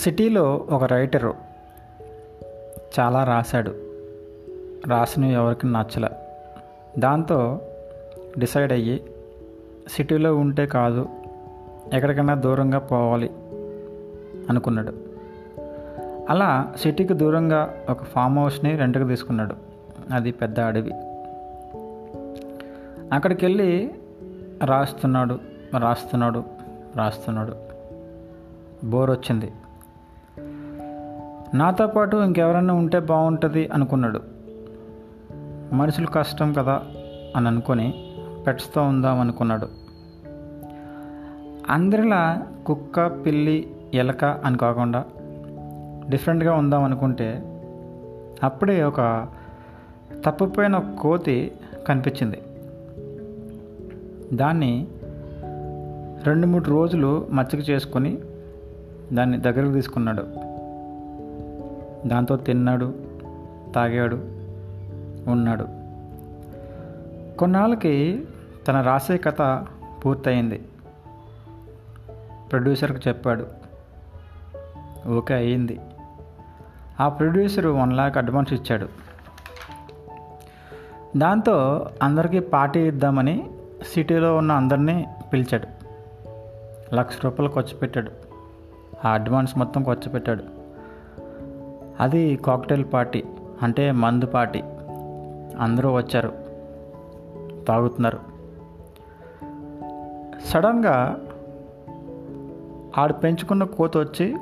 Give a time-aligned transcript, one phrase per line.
[0.00, 1.34] సిటీలో ఒక రైటరు
[3.00, 3.74] చాలా రాశాడు.
[4.88, 6.08] రాసినవి ఎవరికి నచ్చల.
[6.98, 7.60] దాంతో
[8.38, 9.02] డిసైడ్ అయ్యి
[9.88, 11.08] సిటీలో ఉంటే కాదు
[11.92, 13.30] ఎక్కడికైనా దూరంగా పోవాలి
[14.50, 14.92] అనుకున్నాడు.
[16.30, 19.54] అలా సిటీకి దూరంగా ఒక ఫామ్ హౌస్ని రెంట్కి తీసుకున్నాడు.
[20.14, 20.92] అది పెద్ద అడవి.
[23.14, 23.94] అక్కడికి వెళ్ళి
[24.64, 25.38] రాస్తున్నాడు
[25.78, 26.44] రాస్తున్నాడు
[26.96, 27.54] రాస్తున్నాడు.
[28.84, 29.52] బోర్ వచ్చింది.
[31.54, 34.20] నాతో పాటు ఇంకెవరైనా ఉంటే బాగుంటుంది అనుకున్నాడు.
[35.72, 36.82] మనుషులు కష్టం కదా
[37.36, 37.94] అని అనుకొని
[38.46, 39.68] పెట్స్తో ఉందాం అనుకున్నాడు
[41.70, 45.04] అందరిలా కుక్క పిల్లి ఎలక అని కాకుండా
[46.08, 47.42] డిఫరెంట్గా ఉందాం అనుకుంటే
[48.42, 49.28] అప్పుడే ఒక
[50.26, 51.52] తప్పిపోయిన కోతి
[51.86, 52.42] కనిపించింది.
[54.36, 54.88] దాన్ని
[56.24, 58.18] రెండు మూడు రోజులు మచ్చక చేసుకొని
[59.12, 60.49] దాన్ని దగ్గరకు తీసుకున్నాడు.
[62.06, 62.94] దాంతో తిన్నాడు
[63.74, 64.14] తాగాడు
[65.30, 65.66] ఉన్నాడు.
[67.38, 68.24] కొన్నాళ్ళకి
[68.68, 69.66] తన రాసే కథ
[70.04, 70.68] పూర్తయింది.
[72.50, 73.46] ప్రొడ్యూసర్కి చెప్పాడు
[75.08, 75.80] ఓకే అయ్యింది
[77.00, 78.88] ఆ ప్రొడ్యూసర్ వన్ లాక్ అడ్వాన్స్ ఇచ్చాడు.
[81.16, 83.50] దాంతో అందరికీ పార్టీ ఇద్దామని
[83.94, 85.66] సిటీలో ఉన్న అందరినీ పిలిచాడు.
[86.94, 88.10] లక్ష రూపాయలు ఖర్చు పెట్టాడు.
[89.04, 90.59] ఆ అడ్వాన్స్ మొత్తం ఖర్చు పెట్టాడు.
[92.00, 93.24] అది కాక్టైల్ పార్టీ
[93.62, 94.60] అంటే మందు పార్టీ.
[95.60, 96.28] అందరూ వచ్చారు.
[97.64, 98.18] తాగుతున్నారు.
[100.44, 101.18] సడన్గా
[102.98, 104.36] ఆడు పెంచుకున్న కోత వచ్చి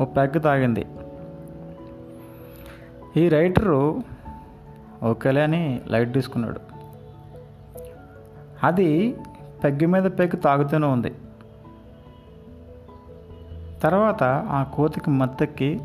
[0.00, 0.86] ఓ పెగ్ తాగింది.
[3.16, 4.00] ఈ రైటరు
[5.04, 6.60] ఓకేలే అని లైట్ తీసుకున్నాడు.
[8.64, 9.16] అది
[9.64, 11.14] పెగ్గి మీద పెగ్గు తాగుతూనే ఉంది.
[13.82, 15.80] తర్వాత ఆ కోతికి మత్తెక్కి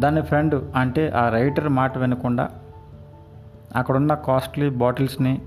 [0.00, 2.48] దాని ఫ్రెండ్ అంటే ఆ రైటర్ మాట వినకుండా
[3.76, 5.42] అక్కడున్న కాస్ట్లీ బాటిల్స్ని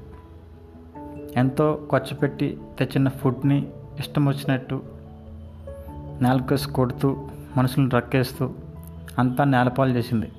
[1.35, 3.67] ఎంతో ఖర్చు పెట్టి తెచ్చిన ఫుడ్ని
[3.99, 4.83] ఇష్టం వచ్చినట్టు
[6.21, 8.53] నేలకేసి కొడుతూ మనుషులను రక్కేస్తూ
[9.19, 10.31] అంతా నేలపాలు చేసింది.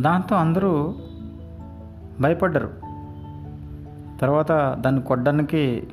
[0.00, 0.94] దాంతో అందరూ
[2.20, 2.70] భయపడ్డారు.
[4.20, 5.88] తర్వాత దాన్ని కొట్టడానికి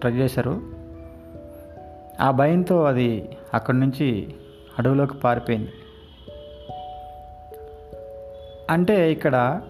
[0.00, 0.60] ట్రై చేశారు.
[2.20, 4.34] ఆ భయంతో అది అక్కడి నుంచి
[4.78, 5.68] అడవిలోకి పారిపోయింది.
[8.70, 9.60] అంటే ఇక్కడ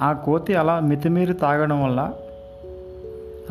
[0.00, 2.12] ఆ కోతి అలా మితిమీరి తాగడం వల్ల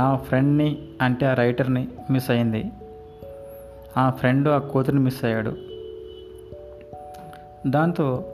[0.02, 2.66] ఆ ఫ్రెండ్ని అంటే ఆ రైటర్ని మిస్ అయింది.
[3.98, 5.58] ఆ ఫ్రెండ్ ఆ కోతిని మిస్ అయ్యాడు.
[7.68, 8.26] దాంతో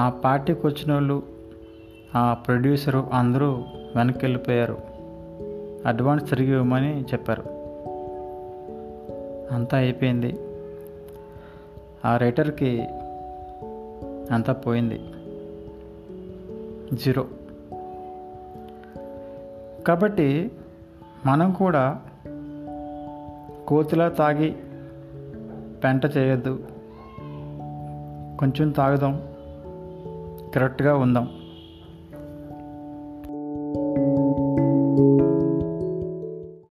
[0.00, 1.22] ఆ పార్టీకి వచ్చిన వాళ్ళు
[2.16, 3.64] ఆ ప్రొడ్యూసరు అందరూ
[3.96, 4.78] వెనక్కి వెళ్ళిపోయారు
[5.86, 7.42] అడ్వాన్స్ తిరిగి ఇవ్వమని చెప్పారు.
[9.54, 10.38] అంతా అయిపోయింది.
[12.04, 12.88] ఆ రైటర్కి
[14.30, 15.00] అంతా పోయింది.
[16.96, 17.26] జీరో
[19.86, 20.50] కాబట్టి
[21.26, 22.00] మనం కూడా
[23.66, 24.56] కోతిలా తాగి
[25.84, 26.58] పెంట చేయొద్దు.
[28.38, 29.22] కొంచెం తాగుదాం.
[30.54, 31.43] కరెక్ట్గా ఉందాం.